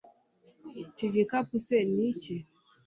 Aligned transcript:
iki 0.83 1.05
gikapu 1.13 1.55
se 1.65 1.77
ni 1.93 2.01
icye 2.11 2.35